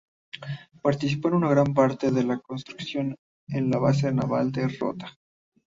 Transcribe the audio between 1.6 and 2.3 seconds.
parte de